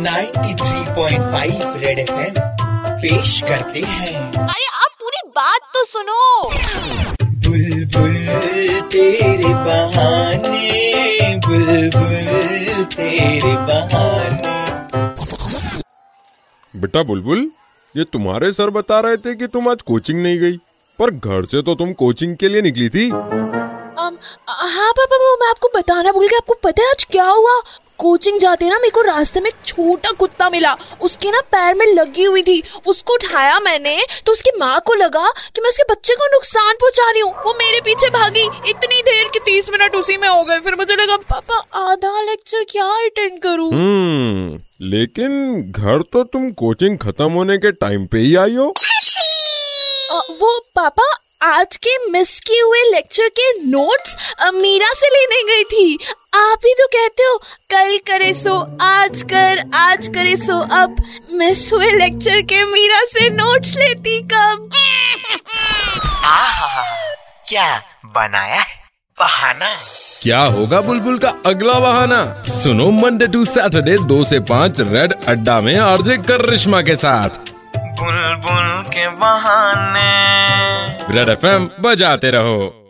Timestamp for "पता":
26.62-26.82